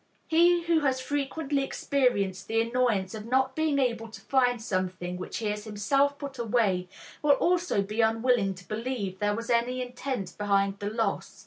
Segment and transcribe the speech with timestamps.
[0.27, 5.37] He who has frequently experienced the annoyance of not being able to find something which
[5.37, 6.87] he has himself put away,
[7.21, 11.39] will also be unwilling to believe there was any intent behind the loss.